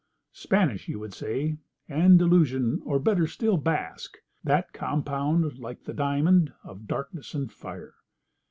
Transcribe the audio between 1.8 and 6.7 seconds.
Andalusian, or, better still, Basque; that compound, like the diamond,